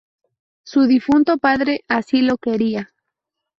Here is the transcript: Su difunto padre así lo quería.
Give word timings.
Su 0.63 0.85
difunto 0.87 1.37
padre 1.37 1.81
así 1.87 2.23
lo 2.23 2.37
quería. 2.39 2.89